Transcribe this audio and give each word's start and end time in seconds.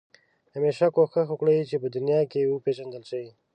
همېشه 0.55 0.87
کوښښ 0.95 1.15
وکړه 1.31 1.53
چې 1.69 1.75
په 1.83 1.87
دنیا 1.95 2.21
کې 2.31 2.51
وپېژندل 2.53 3.03
شې. 3.09 3.23